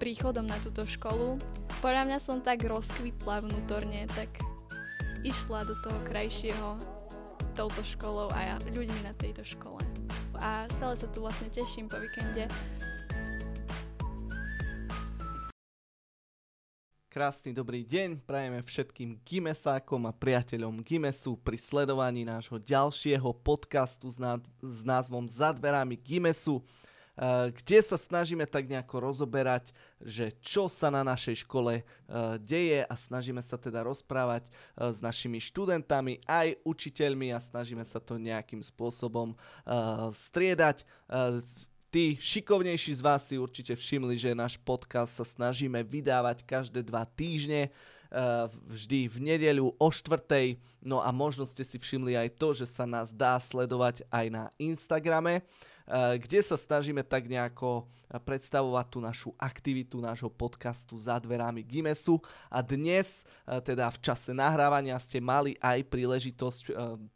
[0.00, 1.36] príchodom na túto školu.
[1.84, 4.32] Podľa mňa som tak rozkvitla vnútorne, tak
[5.20, 6.80] išla do toho krajšieho
[7.52, 9.84] touto školou a ja, ľuďmi na tejto škole.
[10.40, 12.48] A stále sa tu vlastne teším po víkende,
[17.10, 24.14] Krásny dobrý deň, prajeme všetkým Gimesákom a priateľom Gimesu pri sledovaní nášho ďalšieho podcastu s,
[24.14, 26.62] nád- s názvom Za dverami Gimesu,
[27.52, 31.84] kde sa snažíme tak nejako rozoberať, že čo sa na našej škole eh,
[32.40, 38.00] deje a snažíme sa teda rozprávať eh, s našimi študentami aj učiteľmi a snažíme sa
[38.00, 39.36] to nejakým spôsobom
[40.10, 40.82] striedať
[41.90, 47.02] Tí šikovnejší z vás si určite všimli, že náš podcast sa snažíme vydávať každé dva
[47.02, 47.72] týždne, eh,
[48.70, 50.54] vždy v nedeľu o štvrtej.
[50.78, 54.44] No a možno ste si všimli aj to, že sa nás dá sledovať aj na
[54.62, 55.42] Instagrame.
[55.90, 61.66] Eh, kde sa snažíme tak nejako eh, predstavovať tú našu aktivitu nášho podcastu za dverami
[61.66, 62.22] Gimesu.
[62.46, 66.62] A dnes, eh, teda v čase nahrávania, ste mali aj príležitosť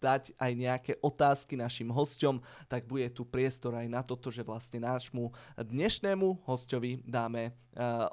[0.03, 4.83] dať aj nejaké otázky našim hosťom, tak bude tu priestor aj na toto, že vlastne
[4.83, 7.55] nášmu dnešnému hostovi dáme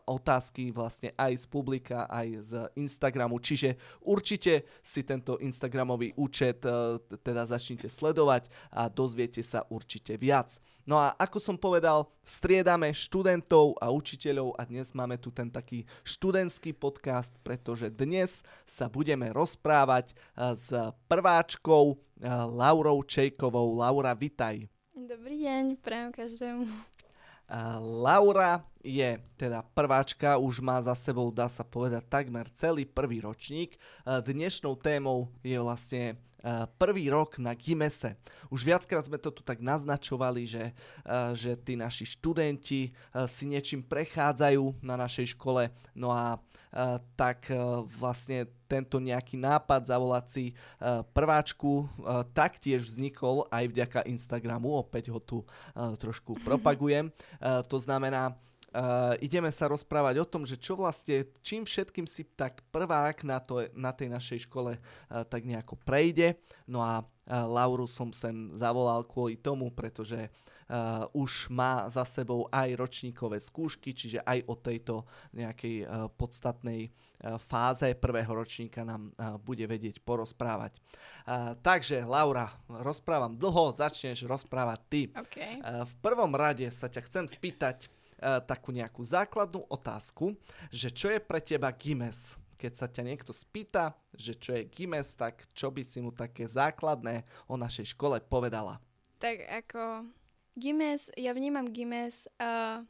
[0.09, 3.38] otázky vlastne aj z publika, aj z Instagramu.
[3.38, 6.66] Čiže určite si tento Instagramový účet
[7.22, 10.58] teda začnite sledovať a dozviete sa určite viac.
[10.81, 15.86] No a ako som povedal, striedame študentov a učiteľov a dnes máme tu ten taký
[16.02, 20.73] študentský podcast, pretože dnes sa budeme rozprávať eh, s
[21.06, 23.78] prváčkou eh, Laurou Čejkovou.
[23.78, 24.66] Laura, vitaj.
[24.92, 26.66] Dobrý deň, prajem každému.
[27.81, 33.78] Laura je teda prváčka, už má za sebou, dá sa povedať, takmer celý prvý ročník.
[33.78, 38.18] Eh, dnešnou témou je vlastne Eh, prvý rok na Gimese.
[38.50, 42.90] Už viackrát sme to tu tak naznačovali, že, eh, že tí naši študenti
[43.30, 46.42] si niečím prechádzajú na našej škole, no a
[47.20, 47.52] tak
[48.00, 50.46] vlastne tento nejaký nápad zavolať si
[51.12, 51.92] prváčku
[52.31, 55.44] taktiež vznikol aj vďaka Instagramu, opäť ho tu
[55.75, 57.12] trošku propagujem.
[57.44, 58.40] To znamená,
[58.72, 63.44] Uh, ideme sa rozprávať o tom, že čo vlastne, čím všetkým si tak prvák na,
[63.44, 66.40] to, na tej našej škole uh, tak nejako prejde.
[66.72, 67.08] No a uh,
[67.52, 70.31] Lauru som sem zavolal kvôli tomu, pretože
[70.72, 75.04] uh, už má za sebou aj ročníkové skúšky, čiže aj o tejto
[75.36, 80.80] nejakej uh, podstatnej uh, fáze prvého ročníka nám uh, bude vedieť porozprávať.
[81.28, 85.02] Uh, takže, Laura, rozprávam dlho, začneš rozprávať ty.
[85.12, 85.60] Okay.
[85.60, 88.00] Uh, v prvom rade sa ťa chcem spýtať, Eh,
[88.46, 90.38] takú nejakú základnú otázku,
[90.70, 92.38] že čo je pre teba Gimes?
[92.62, 96.46] Keď sa ťa niekto spýta, že čo je Gimes, tak čo by si mu také
[96.46, 98.78] základné o našej škole povedala?
[99.18, 100.06] Tak ako
[100.54, 102.86] Gimes, ja vnímam Gimes, uh,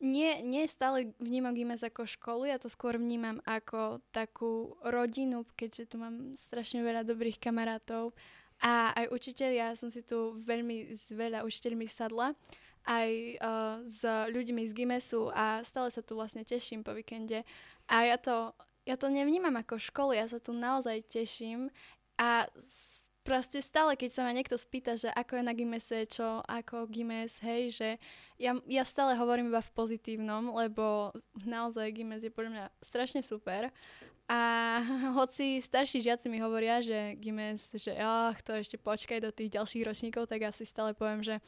[0.00, 5.92] nie, nie stále vnímam Gimes ako školu, ja to skôr vnímam ako takú rodinu, keďže
[5.92, 8.12] tu mám strašne veľa dobrých kamarátov
[8.60, 12.32] a aj učiteľ, ja som si tu veľmi s veľa učiteľmi sadla
[12.86, 13.10] aj
[13.42, 17.42] uh, s ľuďmi z Gimesu a stále sa tu vlastne teším po víkende.
[17.90, 18.54] A ja to,
[18.86, 21.68] ja to nevnímam ako školu, ja sa tu naozaj teším
[22.16, 22.46] a
[23.26, 27.42] proste stále, keď sa ma niekto spýta, že ako je na Gimese, čo ako Gimes,
[27.42, 27.88] hej, že
[28.38, 31.10] ja, ja stále hovorím iba v pozitívnom, lebo
[31.42, 33.74] naozaj Gimes je podľa mňa strašne super.
[34.30, 34.40] A
[35.18, 39.82] hoci starší žiaci mi hovoria, že Gimes, že ach, to ešte počkaj do tých ďalších
[39.82, 41.42] ročníkov, tak asi stále poviem, že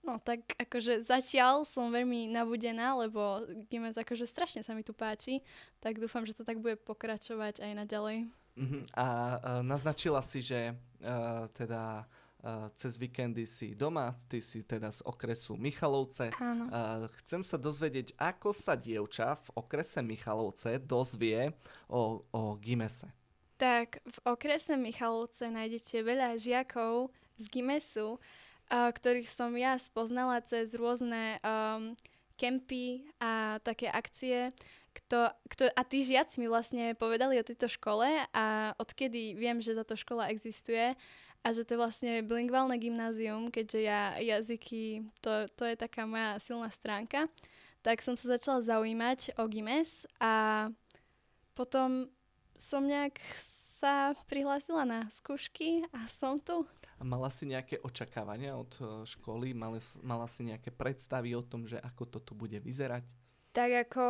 [0.00, 5.44] No tak akože zatiaľ som veľmi nabudená, lebo Gimec akože strašne sa mi tu páči,
[5.76, 8.18] tak dúfam, že to tak bude pokračovať aj naďalej.
[8.56, 8.82] Uh-huh.
[8.96, 12.08] A uh, naznačila si, že uh, teda
[12.42, 16.32] uh, cez víkendy si doma, ty si teda z okresu Michalovce.
[16.40, 16.72] Áno.
[16.72, 21.52] Uh, chcem sa dozvedieť, ako sa dievča v okrese Michalovce dozvie
[21.92, 23.12] o, o Gimese.
[23.60, 28.16] Tak v okrese Michalovce nájdete veľa žiakov z Gimesu,
[28.70, 31.98] ktorých som ja spoznala cez rôzne um,
[32.38, 34.54] kempy a také akcie.
[34.90, 39.76] Kto, kto, a tí žiaci mi vlastne povedali o tejto škole a odkedy viem, že
[39.76, 40.98] táto škola existuje
[41.40, 46.36] a že to je vlastne bilingválne gymnázium, keďže ja jazyky, to, to je taká moja
[46.42, 47.30] silná stránka,
[47.80, 50.68] tak som sa začala zaujímať o Gimes a
[51.54, 52.10] potom
[52.58, 53.16] som nejak
[53.80, 56.68] sa prihlásila na skúšky a som tu.
[57.00, 59.56] A mala si nejaké očakávania od eh, školy?
[59.56, 63.08] Mala, mala si nejaké predstavy o tom, že ako to tu bude vyzerať?
[63.56, 64.04] Tak ako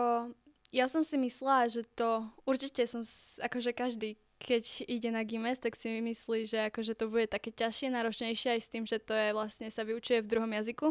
[0.75, 3.07] ja som si myslela, že to určite som,
[3.39, 7.95] akože každý, keď ide na GIMES, tak si myslí, že akože to bude také ťažšie,
[7.95, 10.91] náročnejšie aj s tým, že to je vlastne sa vyučuje v druhom jazyku.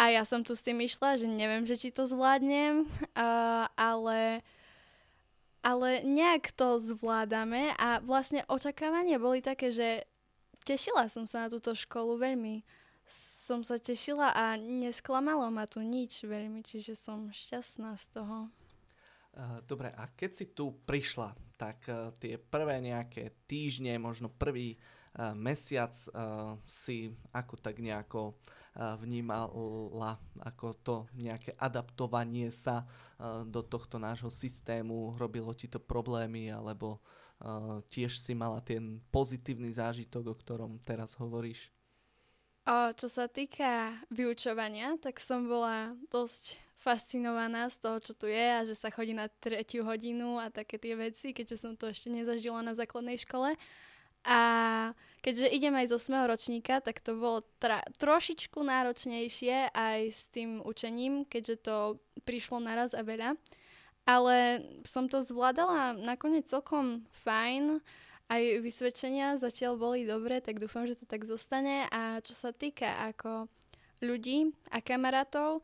[0.00, 4.40] A ja som tu s tým išla, že neviem, že či to zvládnem, uh, ale,
[5.60, 10.08] ale nejak to zvládame a vlastne očakávania boli také, že
[10.64, 12.64] tešila som sa na túto školu veľmi.
[13.44, 18.46] Som sa tešila a nesklamalo ma tu nič veľmi, čiže som šťastná z toho.
[19.66, 25.36] Dobre, a keď si tu prišla, tak uh, tie prvé nejaké týždne, možno prvý uh,
[25.38, 28.34] mesiac uh, si ako tak nejako
[28.74, 29.50] vnímala
[30.38, 32.86] ako to nejaké adaptovanie sa
[33.48, 37.02] do tohto nášho systému, robilo ti to problémy, alebo
[37.90, 41.72] tiež si mala ten pozitívny zážitok, o ktorom teraz hovoríš?
[42.68, 48.46] O, čo sa týka vyučovania, tak som bola dosť fascinovaná z toho, čo tu je
[48.52, 52.12] a že sa chodí na tretiu hodinu a také tie veci, keďže som to ešte
[52.12, 53.56] nezažila na základnej škole.
[54.24, 54.40] A
[55.20, 56.28] keďže idem aj zo 8.
[56.28, 61.76] ročníka, tak to bolo tra- trošičku náročnejšie aj s tým učením, keďže to
[62.24, 63.36] prišlo naraz a veľa.
[64.08, 67.84] Ale som to zvládala nakoniec celkom fajn.
[68.30, 71.86] Aj vysvedčenia zatiaľ boli dobré, tak dúfam, že to tak zostane.
[71.92, 73.46] A čo sa týka ako
[74.00, 75.60] ľudí a kamarátov,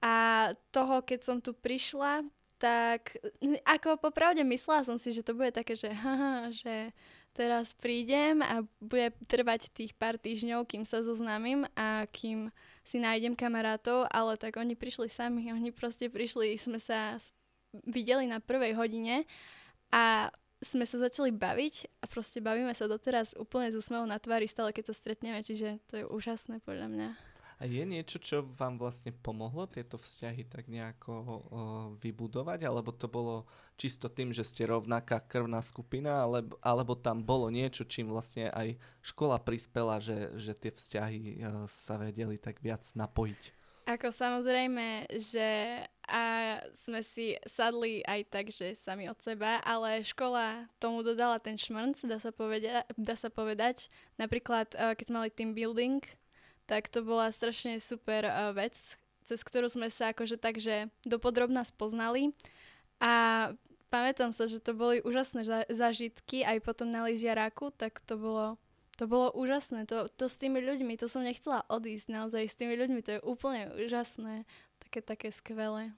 [0.00, 2.24] a toho, keď som tu prišla,
[2.56, 3.16] tak
[3.64, 6.92] ako popravde myslela som si, že to bude také, že, haha, že
[7.34, 12.50] teraz prídem a bude trvať tých pár týždňov, kým sa zoznámim a kým
[12.82, 17.16] si nájdem kamarátov, ale tak oni prišli sami, oni proste prišli, sme sa
[17.86, 19.24] videli na prvej hodine
[19.94, 20.28] a
[20.60, 24.76] sme sa začali baviť a proste bavíme sa doteraz úplne z úsmevom na tvári stále,
[24.76, 27.29] keď sa stretneme, čiže to je úžasné podľa mňa.
[27.60, 31.32] A je niečo, čo vám vlastne pomohlo tieto vzťahy tak nejako o,
[32.00, 32.64] vybudovať?
[32.64, 33.44] Alebo to bolo
[33.76, 36.24] čisto tým, že ste rovnaká krvná skupina?
[36.24, 41.68] Alebo, alebo tam bolo niečo, čím vlastne aj škola prispela, že, že tie vzťahy o,
[41.68, 43.52] sa vedeli tak viac napojiť?
[43.92, 50.66] Ako samozrejme, že a sme si sadli aj tak, že sami od seba, ale škola
[50.82, 53.86] tomu dodala ten šmrnc, dá sa, povedia, dá sa povedať.
[54.18, 56.02] Napríklad, keď sme mali team building,
[56.70, 58.78] tak to bola strašne super uh, vec,
[59.26, 62.30] cez ktorú sme sa akože tak, že dopodrobná spoznali
[63.02, 63.50] a
[63.90, 68.54] pamätám sa, že to boli úžasné zážitky aj potom na lyžiaráku, tak to bolo,
[68.94, 69.90] to bolo úžasné.
[69.90, 73.20] To, to s tými ľuďmi, to som nechcela odísť naozaj s tými ľuďmi, to je
[73.26, 74.46] úplne úžasné,
[74.78, 75.90] také, také skvelé.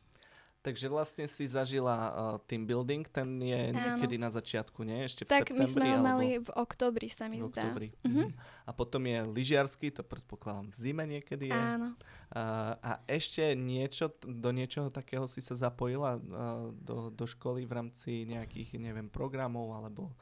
[0.62, 2.10] Takže vlastne si zažila uh,
[2.46, 3.98] team building, ten je Áno.
[3.98, 5.02] niekedy na začiatku, nie?
[5.02, 5.58] Ešte v tak septembri?
[5.58, 7.66] Tak my sme ho mali v oktobri, sa mi v zdá.
[7.66, 7.90] Oktobri.
[8.06, 8.30] Uh-huh.
[8.62, 11.58] A potom je lyžiarsky, to predpokladám v zime niekedy je.
[11.58, 11.98] Áno.
[12.30, 17.82] Uh, a ešte niečo, do niečoho takého si sa zapojila uh, do, do školy v
[17.82, 20.14] rámci nejakých, neviem, programov alebo,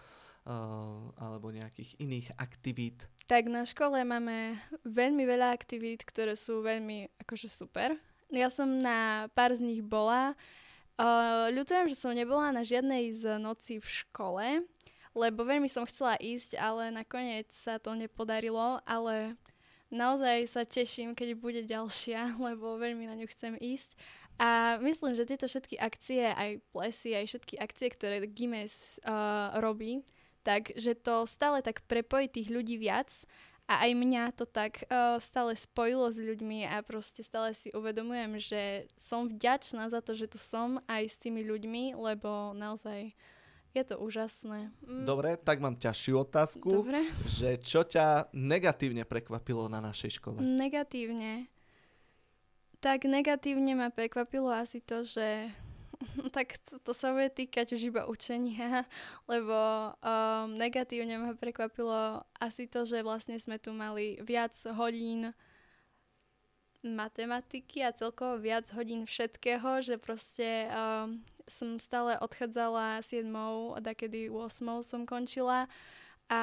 [0.49, 3.05] uh, alebo nejakých iných aktivít?
[3.29, 4.57] Tak na škole máme
[4.89, 7.93] veľmi veľa aktivít, ktoré sú veľmi akože super
[8.31, 10.39] ja som na pár z nich bola.
[11.01, 14.47] Uh, ľutujem, že som nebola na žiadnej z noci v škole,
[15.17, 19.35] lebo veľmi som chcela ísť, ale nakoniec sa to nepodarilo, ale
[19.89, 23.97] naozaj sa teším, keď bude ďalšia, lebo veľmi na ňu chcem ísť.
[24.41, 30.01] A myslím, že tieto všetky akcie, aj plesy, aj všetky akcie, ktoré Gimes uh, robí,
[30.49, 33.13] takže to stále tak prepojí tých ľudí viac
[33.71, 38.43] a aj mňa to tak uh, stále spojilo s ľuďmi a proste stále si uvedomujem,
[38.43, 43.15] že som vďačná za to, že tu som aj s tými ľuďmi, lebo naozaj
[43.71, 44.75] je to úžasné.
[44.83, 45.07] Mm.
[45.07, 46.83] Dobre, tak mám ťažšiu otázku.
[46.83, 47.07] Dobre.
[47.31, 50.43] Že čo ťa negatívne prekvapilo na našej škole?
[50.43, 51.47] Negatívne.
[52.83, 55.55] Tak negatívne ma prekvapilo asi to, že
[56.37, 58.89] tak to, to sa bude týkať už iba učenia,
[59.33, 59.57] lebo
[60.01, 65.37] um, negatívne ma prekvapilo asi to, že vlastne sme tu mali viac hodín
[66.81, 73.29] matematiky a celkovo viac hodín všetkého, že proste um, som stále odchádzala 7,
[73.77, 75.69] kedy 8 som končila
[76.31, 76.43] a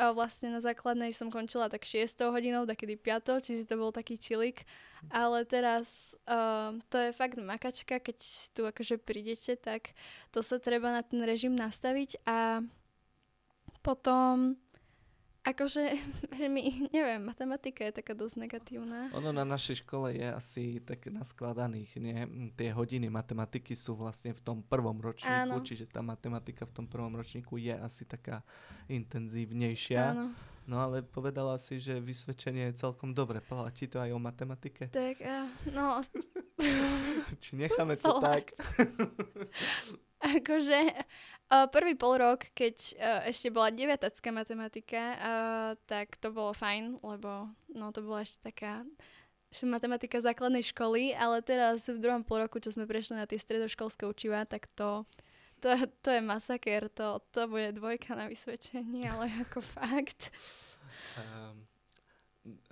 [0.00, 4.16] a vlastne na základnej som končila tak 6 hodinou, takedy 5, čiže to bol taký
[4.16, 4.64] čilik.
[5.12, 8.16] Ale teraz uh, to je fakt makačka, keď
[8.54, 9.92] tu akože prídete, tak
[10.32, 12.62] to sa treba na ten režim nastaviť a
[13.82, 14.56] potom
[15.42, 15.98] Akože
[16.38, 19.10] veľmi, neviem, matematika je taká dosť negatívna.
[19.10, 22.18] Ono na našej škole je asi tak naskladaných, nie?
[22.54, 25.66] Tie hodiny matematiky sú vlastne v tom prvom ročníku, Áno.
[25.66, 28.46] čiže tá matematika v tom prvom ročníku je asi taká
[28.86, 30.14] intenzívnejšia.
[30.14, 30.30] Áno.
[30.62, 33.42] No ale povedala si, že vysvedčenie je celkom dobre.
[33.42, 34.94] Platí to aj o matematike?
[34.94, 36.06] Tak, uh, no...
[37.42, 38.54] Či necháme to tak?
[40.22, 40.78] akože
[41.68, 47.52] prvý pol rok, keď uh, ešte bola deviatacká matematika, uh, tak to bolo fajn, lebo
[47.76, 48.86] no, to bola ešte taká
[49.52, 53.36] že matematika základnej školy, ale teraz v druhom pol roku, čo sme prešli na tie
[53.36, 55.04] stredoškolské učiva, tak to,
[55.60, 60.32] to, to je masaker, to, to bude dvojka na vysvedčenie, ale ako fakt.
[61.20, 61.68] Um,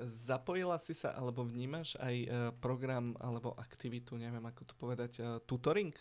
[0.09, 5.37] zapojila si sa, alebo vnímaš aj uh, program, alebo aktivitu, neviem ako to povedať, uh,
[5.45, 5.93] tutoring?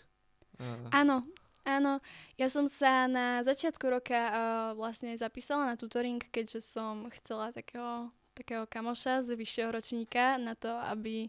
[0.63, 0.87] Uh.
[0.95, 1.27] Áno,
[1.67, 1.99] Áno,
[2.39, 4.33] ja som sa na začiatku roka uh,
[4.75, 10.71] vlastne zapísala na tutoring, keďže som chcela takého takého kamoša z vyššieho ročníka na to,
[10.87, 11.27] aby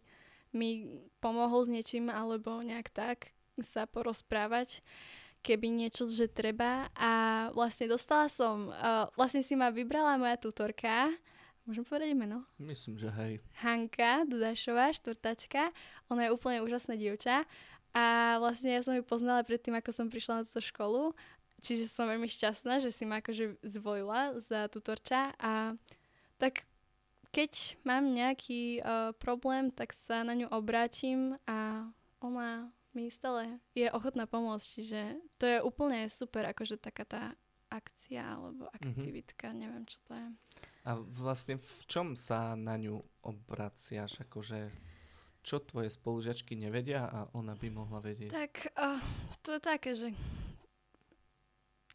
[0.54, 4.78] mi pomohol s niečím alebo nejak tak sa porozprávať
[5.42, 6.86] keby niečo, že treba.
[6.94, 7.12] A
[7.56, 11.10] vlastne dostala som, uh, vlastne si ma vybrala moja tutorka,
[11.64, 12.46] môžem povedať meno?
[12.60, 13.42] Myslím, že hej.
[13.64, 15.72] Hanka Dudašová, štvrtačka.
[16.12, 17.48] Ona je úplne úžasná dievča.
[17.90, 21.14] A vlastne ja som ju poznala predtým, ako som prišla na túto školu.
[21.60, 25.76] Čiže som veľmi šťastná, že si ma akože zvolila za tutorča a
[26.40, 26.64] tak
[27.30, 31.86] keď mám nejaký uh, problém, tak sa na ňu obrátim a
[32.18, 35.00] ona mi stále je ochotná pomôcť, čiže
[35.38, 37.22] to je úplne super, akože taká tá
[37.70, 38.74] akcia alebo mhm.
[38.74, 39.62] aktivitka, mm-hmm.
[39.62, 40.28] neviem čo to je.
[40.88, 44.89] A vlastne v čom sa na ňu obraciaš, akože
[45.40, 48.30] čo tvoje spolužiačky nevedia a ona by mohla vedieť?
[48.32, 49.00] Tak uh,
[49.40, 50.08] to je také, že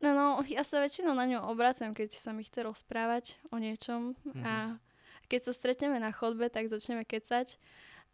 [0.04, 4.12] No, no, ja sa väčšinou na ňu obraciam, keď sa mi chce rozprávať o niečom
[4.12, 4.44] mm-hmm.
[4.44, 4.76] a
[5.32, 7.58] keď sa stretneme na chodbe, tak začneme kecať.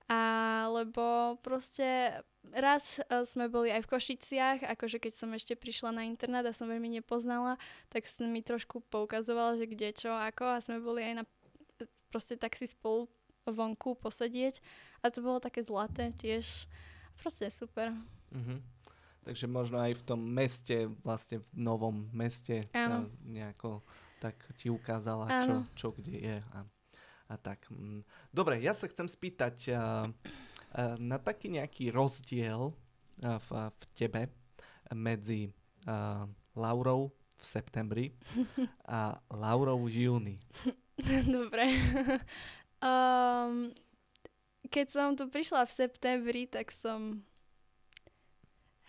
[0.06, 2.22] Alebo proste
[2.54, 6.54] raz uh, sme boli aj v Košiciach, akože keď som ešte prišla na internát a
[6.54, 7.58] som veľmi nepoznala,
[7.90, 11.26] tak som mi trošku poukazovala, že kde čo, ako a sme boli aj na
[12.12, 13.08] proste tak si spolu
[13.48, 14.62] vonku posedieť
[15.02, 16.70] a to bolo také zlaté tiež.
[17.18, 17.94] Proste super.
[18.34, 18.60] Mm-hmm.
[19.22, 22.66] Takže možno aj v tom meste, vlastne v novom meste
[23.22, 23.86] nejako
[24.22, 26.38] tak ti ukázala, čo, čo kde je.
[26.54, 26.66] A
[27.32, 27.64] a tak.
[27.72, 28.04] Mm.
[28.36, 34.22] Dobre, ja sa chcem spýtať uh, uh, na taký nejaký rozdiel uh, v, v tebe
[34.92, 35.48] medzi
[35.88, 36.28] uh,
[36.60, 38.06] Laurou v septembri
[39.00, 40.38] a Laurou v júni.
[41.40, 41.72] Dobre.
[42.82, 43.70] Um,
[44.68, 47.24] keď som tu prišla v septembri, tak som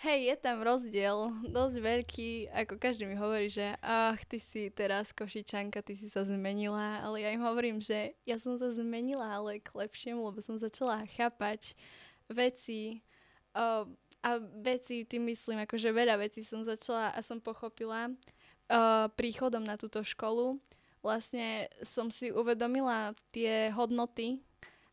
[0.03, 5.15] Hej, je tam rozdiel, dosť veľký, ako každý mi hovorí, že ach, ty si teraz
[5.15, 9.63] košičanka, ty si sa zmenila, ale ja im hovorím, že ja som sa zmenila, ale
[9.63, 11.79] k lepšiemu, lebo som začala chápať
[12.27, 13.07] veci
[13.55, 13.87] uh,
[14.27, 14.31] a
[14.67, 20.03] veci, tým myslím, akože veľa vecí som začala a som pochopila uh, príchodom na túto
[20.03, 20.59] školu.
[21.03, 24.39] Vlastne som si uvedomila tie hodnoty,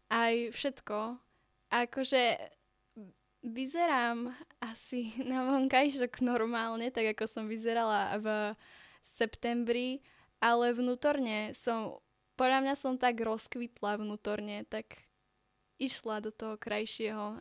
[0.09, 1.21] aj všetko.
[1.69, 2.33] Akože
[3.45, 8.27] vyzerám asi na vonkajšok normálne, tak ako som vyzerala v
[9.05, 10.01] septembri,
[10.41, 12.01] ale vnútorne som,
[12.35, 14.97] podľa mňa som tak rozkvitla vnútorne, tak
[15.79, 17.39] išla do toho krajšieho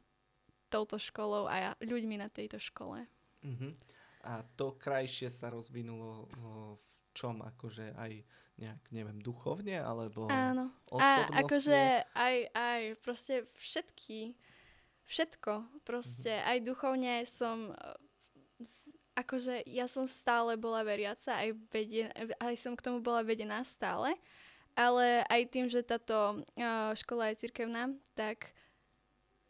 [0.69, 3.09] touto školou a ľuďmi na tejto škole.
[3.43, 3.73] Uh-huh.
[4.29, 6.45] A to krajšie sa rozvinulo v
[7.17, 7.41] čom?
[7.41, 8.23] Akože aj
[8.59, 10.75] nejak, neviem, duchovne alebo Áno.
[10.91, 11.35] osobnostne?
[11.35, 11.81] A akože
[12.13, 14.35] aj, aj proste všetky
[15.09, 15.83] všetko.
[15.87, 16.51] Proste mm-hmm.
[16.51, 17.73] aj duchovne som
[19.19, 22.07] akože ja som stále bola veriaca, aj, vedie,
[22.39, 24.15] aj som k tomu bola vedená stále,
[24.79, 28.55] ale aj tým, že táto uh, škola je cirkevná, tak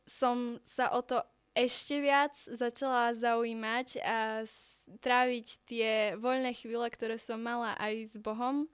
[0.09, 1.21] som sa o to
[1.53, 4.41] ešte viac začala zaujímať a
[5.05, 8.65] tráviť tie voľné chvíle, ktoré som mala aj s Bohom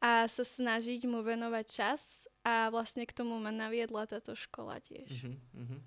[0.00, 5.08] a sa snažiť mu venovať čas a vlastne k tomu ma naviedla táto škola tiež.
[5.08, 5.80] Uh-huh, uh-huh.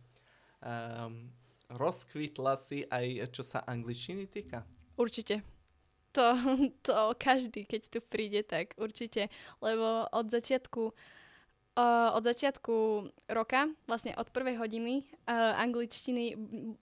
[0.60, 1.32] Um,
[1.72, 4.66] rozkvitla si aj čo sa angličtiny týka?
[5.00, 5.46] Určite.
[6.18, 6.26] To,
[6.86, 9.30] to každý, keď tu príde, tak určite.
[9.62, 10.94] Lebo od začiatku
[11.80, 15.00] Uh, od začiatku roka, vlastne od prvej hodiny
[15.32, 16.36] uh, angličtiny,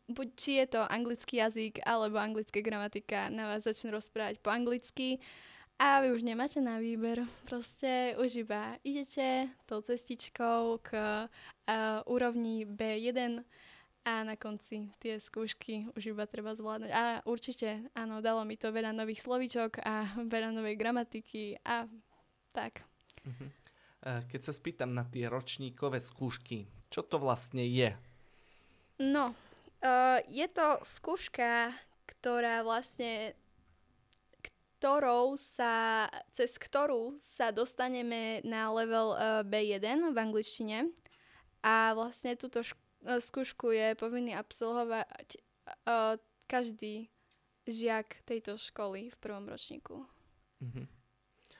[0.09, 5.21] buď či je to anglický jazyk alebo anglická gramatika, na vás začnú rozprávať po anglicky
[5.79, 7.21] a vy už nemáte na výber.
[7.45, 13.45] Proste už iba idete tou cestičkou k uh, úrovni B1
[14.07, 16.91] a na konci tie skúšky už iba treba zvládnuť.
[16.95, 21.85] A určite, áno, dalo mi to veľa nových slovíčok a veľa novej gramatiky a
[22.55, 22.81] tak.
[23.27, 23.51] Uh-huh.
[24.31, 27.91] Keď sa spýtam na tie ročníkové skúšky, čo to vlastne je?
[29.03, 29.35] No,
[29.83, 31.75] uh, je to skúška,
[32.07, 33.35] ktorá vlastne
[34.77, 36.05] ktorou sa,
[36.37, 40.93] cez ktorú sa dostaneme na level uh, B1 v angličtine
[41.65, 45.37] a vlastne túto šk- E, skúšku je povinný absolvovať
[45.85, 46.17] uh,
[46.49, 47.13] každý
[47.67, 50.03] žiak tejto školy v prvom ročníku.
[50.57, 50.85] Uh-huh.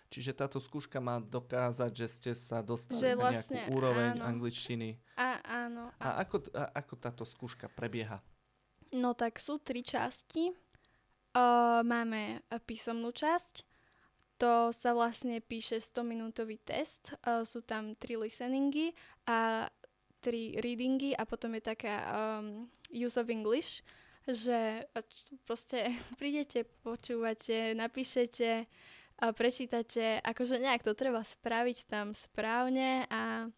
[0.07, 4.23] Čiže táto skúška má dokázať, že ste sa dostali Že na vlastne nejakú úroveň áno.
[4.23, 4.97] angličtiny.
[5.19, 5.91] A áno.
[5.99, 8.23] A ako, a ako táto skúška prebieha?
[8.95, 10.55] No tak sú tri časti.
[11.37, 13.61] Uh, máme uh, písomnú časť.
[14.41, 17.13] To sa vlastne píše 100-minútový test.
[17.21, 18.97] Uh, sú tam tri listeningy
[19.29, 19.69] a
[20.17, 23.85] tri readingy a potom je taká um, use of English,
[24.25, 24.81] že
[25.45, 28.65] proste prídete, počúvate, napíšete,
[29.37, 33.49] prečítate, akože nejak to treba spraviť tam správne a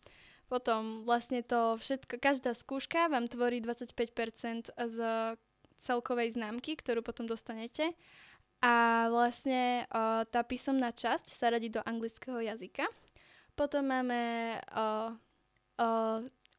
[0.51, 4.97] potom vlastne to všetko, každá skúška vám tvorí 25% z
[5.79, 7.95] celkovej známky, ktorú potom dostanete.
[8.59, 12.83] A vlastne o, tá písomná časť sa radí do anglického jazyka.
[13.55, 14.87] Potom máme o, o,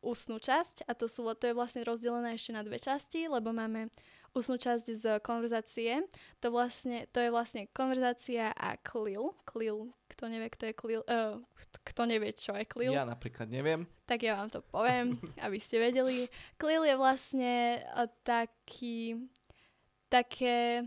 [0.00, 3.92] ústnu časť a to, sú, to je vlastne rozdelené ešte na dve časti, lebo máme
[4.32, 6.00] ústnu časť z konverzácie.
[6.40, 9.36] To, vlastne, to je vlastne konverzácia a klil.
[9.44, 11.40] Klil, kto nevie, kto je klil, uh,
[11.80, 13.88] kto nevie, čo je klil Ja napríklad neviem.
[14.04, 15.16] tak ja vám to poviem,
[15.48, 16.28] aby ste vedeli.
[16.60, 19.16] Klil je vlastne uh, taký,
[20.12, 20.84] také,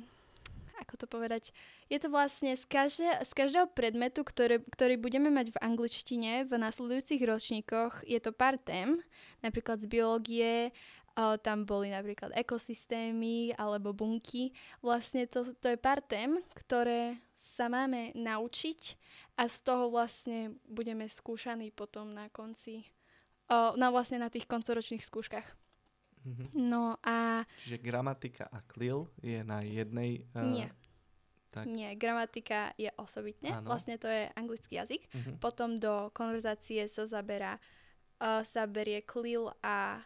[0.77, 1.49] ako to povedať,
[1.89, 6.53] je to vlastne z, každé, z každého predmetu, ktoré, ktorý budeme mať v angličtine v
[6.53, 9.01] nasledujúcich ročníkoch, je to pár tém,
[9.41, 10.69] napríklad z biológie,
[11.13, 14.49] tam boli napríklad ekosystémy alebo bunky.
[14.81, 18.97] Vlastne to, to je pár tém, ktoré sa máme naučiť
[19.37, 22.87] a z toho vlastne budeme skúšaní potom na konci,
[23.51, 25.47] uh, na vlastne na tých koncoročných skúškach.
[26.23, 26.55] Mhm.
[26.55, 30.23] No a Čiže gramatika a klil je na jednej...
[30.31, 30.67] eh, nie,
[31.51, 31.67] tak.
[31.67, 33.75] nie, gramatika je osobitne, Áno.
[33.75, 35.03] vlastne to je anglický jazyk.
[35.11, 35.31] Mhm.
[35.43, 37.59] Potom do konverzácie sa zaberá,
[38.23, 39.99] uh, sa berie klil a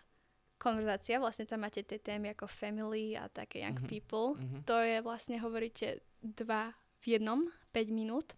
[0.58, 3.88] konverzácia, vlastne tam máte tie témy ako family a také young Mhm.
[3.88, 4.36] people.
[4.36, 4.58] Mhm.
[4.66, 8.34] To je vlastne, hovoríte dva v jednom, 5 minút.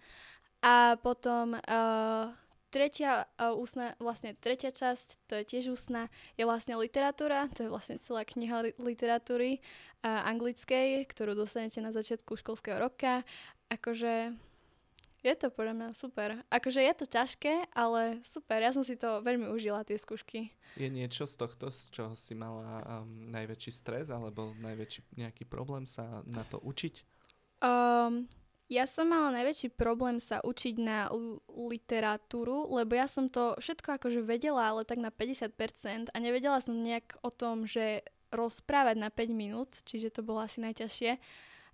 [0.59, 2.25] A potom uh,
[2.67, 7.71] tretia uh, ústna, vlastne tretia časť, to je tiež ústna, je vlastne literatúra, to je
[7.71, 9.63] vlastne celá kniha li- literatúry
[10.03, 13.23] uh, anglickej, ktorú dostanete na začiatku školského roka.
[13.69, 14.35] Akože
[15.23, 16.29] je to podľa mňa super.
[16.47, 18.63] Akože je to ťažké, ale super.
[18.63, 20.55] Ja som si to veľmi užila, tie skúšky.
[20.79, 25.83] Je niečo z tohto, z čoho si mala um, najväčší stres alebo najväčší nejaký problém
[25.83, 27.03] sa na to učiť?
[27.59, 28.31] Um,
[28.69, 33.99] ja som mala najväčší problém sa učiť na l- literatúru, lebo ja som to všetko
[33.99, 39.09] akože vedela, ale tak na 50% a nevedela som nejak o tom, že rozprávať na
[39.09, 41.17] 5 minút, čiže to bolo asi najťažšie.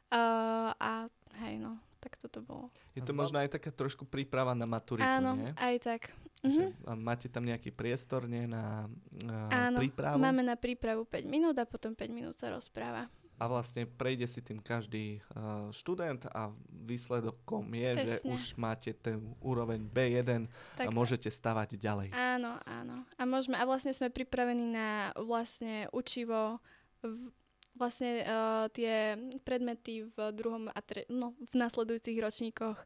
[0.07, 1.11] Uh, a
[1.43, 2.69] hej no, tak toto bolo.
[2.93, 5.49] Je to A možno aj taká trošku príprava na maturitu, Áno, nie?
[5.51, 6.01] aj tak.
[6.39, 6.85] Že, Mhm.
[6.85, 8.85] a máte tam nejaký priestor, nie, na,
[9.17, 10.21] na Áno, prípravu?
[10.21, 13.09] máme na prípravu 5 minút a potom 5 minút sa rozpráva.
[13.35, 18.31] A vlastne prejde si tým každý uh, študent a výsledkom je, že Presne.
[18.31, 22.13] už máte ten úroveň B1 a Tak môžete stavať ďalej.
[22.13, 23.03] Áno, áno.
[23.13, 26.63] A môžeme, a vlastne sme pripravení na vlastne učivo
[27.01, 27.27] v,
[27.75, 32.79] vlastne uh, tie predmety v druhom a tre, no, v nasledujúcich ročníkoch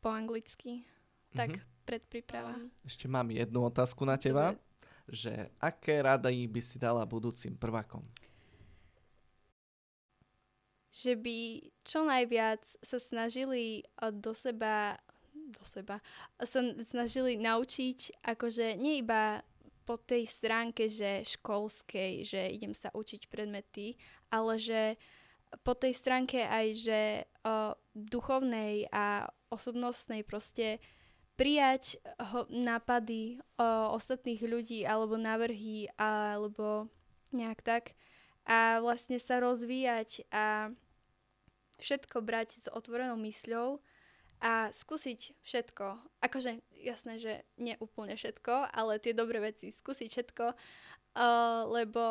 [0.00, 0.84] po anglicky.
[1.36, 1.62] Tak Mhm.
[1.86, 2.54] predpríprava.
[2.82, 4.56] Ešte mám jednu otázku na teba,
[5.06, 8.02] že aké rady by si dala budúcim prvákom?
[10.90, 11.38] Že by
[11.86, 14.98] čo najviac sa snažili uh, do seba
[15.30, 15.98] do seba,
[16.42, 19.42] sa snažili naučiť, akože nie iba
[19.84, 23.98] po tej stránke, že školskej, že idem sa učiť predmety,
[24.30, 24.82] ale že
[25.66, 27.00] po tej stránke aj, že
[27.42, 30.78] o, duchovnej a osobnostnej proste
[31.34, 31.98] prijať
[32.30, 36.86] ho, nápady o, ostatných ľudí alebo návrhy alebo
[37.34, 37.84] nejak tak
[38.46, 40.70] a vlastne sa rozvíjať a
[41.80, 43.80] všetko brať s otvorenou mysľou
[44.40, 45.86] a skúsiť všetko.
[46.24, 52.02] Akože jasné, že nie úplne všetko, ale tie dobré veci skúsiť všetko, uh, lebo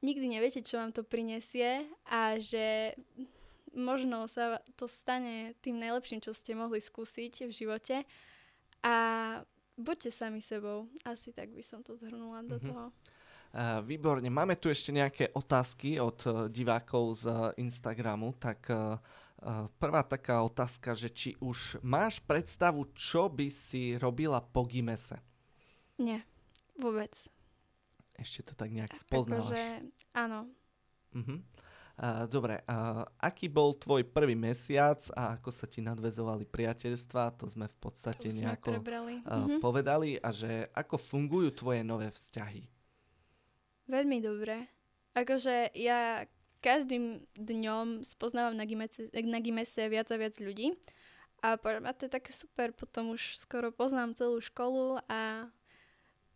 [0.00, 2.96] nikdy neviete, čo vám to prinesie a že
[3.74, 7.96] možno sa to stane tým najlepším, čo ste mohli skúsiť v živote
[8.82, 8.96] a
[9.74, 10.86] buďte sami sebou.
[11.02, 12.66] Asi tak by som to zhrnula do Mhm.
[12.70, 12.86] toho.
[13.54, 18.98] Uh, výborne, máme tu ešte nejaké otázky od uh, divákov z uh, Instagramu, tak uh,
[19.76, 25.20] prvá taká otázka, že či už máš predstavu, čo by si robila po Gimese?
[25.96, 26.24] Nie,
[26.74, 27.12] vôbec.
[28.14, 29.54] Ešte to tak nejak spoznávaš.
[29.54, 29.66] Akože,
[30.14, 30.46] áno.
[31.14, 31.38] Uh-huh.
[31.94, 37.46] Uh, dobre, uh, aký bol tvoj prvý mesiac a ako sa ti nadvezovali priateľstva, to
[37.46, 39.22] sme v To podstate sme nejako prebrali.
[39.22, 39.62] uh, Mhm.
[39.62, 42.66] povedali a že ako fungujú tvoje nové vzťahy.
[43.86, 44.66] Veľmi dobre.
[45.14, 46.26] Akože ja
[46.64, 50.72] každým dňom spoznávam na Gimese, na Gimese viac a viac ľudí
[51.44, 55.52] A, a to je také super, potom už skoro poznám celú školu a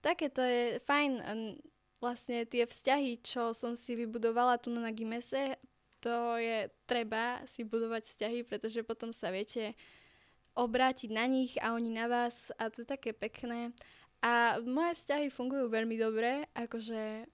[0.05, 1.25] také to je fajn.
[1.99, 5.57] Vlastne tie vzťahy, čo som si vybudovala tu na Gimese,
[5.99, 9.75] to je treba si budovať vzťahy, pretože potom sa viete
[10.55, 13.73] obrátiť na nich a oni na vás a to je také pekné.
[14.23, 17.27] A moje vzťahy fungujú veľmi dobre, akože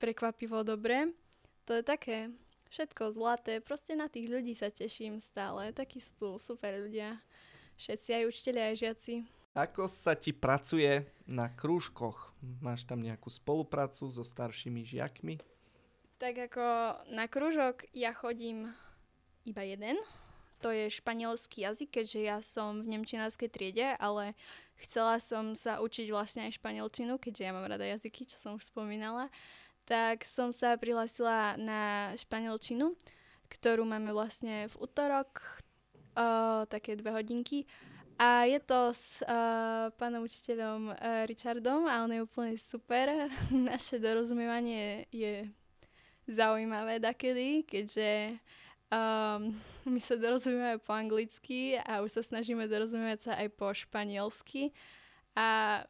[0.00, 1.12] prekvapivo dobre.
[1.70, 2.34] To je také
[2.74, 7.22] všetko zlaté, proste na tých ľudí sa teším stále, takí sú super ľudia,
[7.78, 9.14] všetci aj učiteľi, aj žiaci.
[9.54, 12.34] Ako sa ti pracuje na krúžkoch?
[12.58, 15.38] Máš tam nejakú spoluprácu so staršími žiakmi?
[16.18, 16.66] Tak ako
[17.14, 18.74] na krúžok ja chodím
[19.46, 19.94] iba jeden,
[20.58, 24.34] to je španielský jazyk, keďže ja som v nemčinárskej triede, ale
[24.82, 28.66] chcela som sa učiť vlastne aj španielčinu, keďže ja mám rada jazyky, čo som už
[28.74, 29.30] spomínala
[29.84, 32.94] tak som sa prihlásila na španielčinu,
[33.50, 35.42] ktorú máme vlastne v útorok,
[36.14, 37.66] uh, také dve hodinky.
[38.20, 43.08] A je to s uh, pánom učiteľom uh, Richardom a on je úplne super.
[43.70, 45.48] Naše dorozumievanie je
[46.28, 48.36] zaujímavé dakedy, keďže
[48.92, 49.56] um,
[49.92, 54.76] my sa dorozumieme po anglicky a už sa snažíme dorozumievať sa aj po španielsky.
[55.32, 55.80] A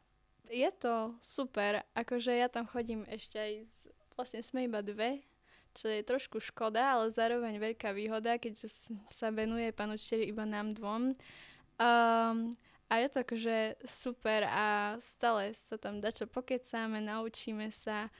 [0.51, 3.75] je to super, akože ja tam chodím ešte aj s
[4.21, 5.25] vlastne sme iba dve,
[5.73, 10.77] čo je trošku škoda, ale zároveň veľká výhoda, keďže sa venuje pán učiteľ iba nám
[10.77, 11.17] dvom.
[11.81, 12.53] Um,
[12.91, 18.11] a je to akože super a stále sa tam dačo pokecáme, naučíme sa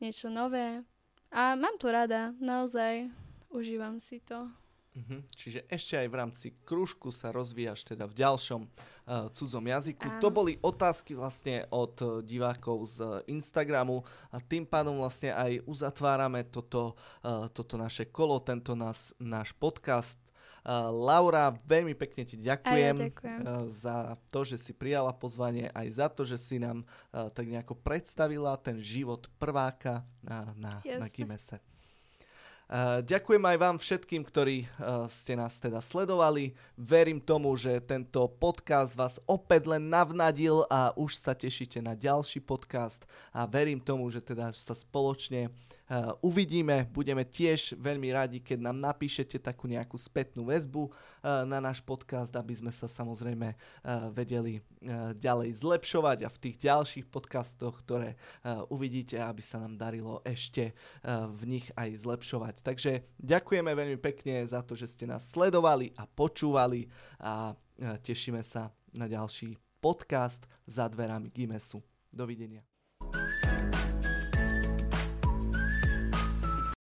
[0.00, 0.82] niečo nové.
[1.28, 3.12] A mám to rada, naozaj
[3.52, 4.48] užívam si to.
[4.94, 5.26] Uh-huh.
[5.34, 10.06] Čiže ešte aj v rámci krúžku sa rozvíjaš teda v ďalšom uh, cudzom jazyku.
[10.06, 10.22] Áno.
[10.22, 15.66] To boli otázky vlastne od uh, divákov z uh, Instagramu a tým pádom vlastne aj
[15.66, 16.94] uzatvárame toto,
[17.26, 20.14] uh, toto naše kolo, tento nás, náš podcast.
[20.62, 23.40] Uh, Laura, veľmi pekne ti ďakujem, ja ďakujem.
[23.42, 27.50] Uh, za to, že si prijala pozvanie, aj za to, že si nám uh, tak
[27.50, 31.73] nejako predstavila ten život prváka na, na, na Gimese.
[32.74, 36.58] Eh, ďakujem aj vám všetkým, ktorí uh, ste nás teda sledovali.
[36.74, 42.42] Verím tomu, že tento podcast vás opäť len navnadil a už sa tešíte na ďalší
[42.42, 45.54] podcast a verím tomu, že teda sa spoločne
[46.24, 50.92] uvidíme, budeme tiež veľmi radi, keď nám napíšete takú nejakú spätnú väzbu uh,
[51.44, 53.58] na náš podcast, aby sme sa samozrejme uh,
[54.12, 54.64] vedeli
[55.16, 58.20] ďalej zlepšovať a v tých ďalších podcastoch, ktoré
[58.68, 60.76] uvidíte, aby sa nám darilo ešte
[61.08, 62.60] v nich aj zlepšovať.
[62.60, 66.84] Takže ďakujeme veľmi pekne za to, že ste nás sledovali a počúvali
[67.16, 71.80] a tešíme sa na ďalší podcast za dverami Gimesu.
[72.12, 72.73] Dovidenia.